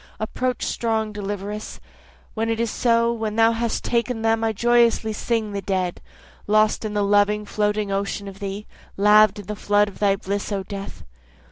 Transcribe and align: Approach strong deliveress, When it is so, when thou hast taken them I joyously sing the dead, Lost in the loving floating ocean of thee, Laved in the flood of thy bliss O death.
Approach 0.19 0.65
strong 0.65 1.13
deliveress, 1.13 1.79
When 2.33 2.49
it 2.49 2.59
is 2.59 2.71
so, 2.71 3.13
when 3.13 3.35
thou 3.35 3.51
hast 3.51 3.83
taken 3.83 4.23
them 4.23 4.43
I 4.43 4.51
joyously 4.51 5.13
sing 5.13 5.51
the 5.51 5.61
dead, 5.61 6.01
Lost 6.47 6.83
in 6.83 6.95
the 6.95 7.03
loving 7.03 7.45
floating 7.45 7.91
ocean 7.91 8.27
of 8.27 8.39
thee, 8.39 8.65
Laved 8.97 9.37
in 9.41 9.45
the 9.45 9.55
flood 9.55 9.87
of 9.89 9.99
thy 9.99 10.15
bliss 10.15 10.51
O 10.51 10.63
death. 10.63 11.03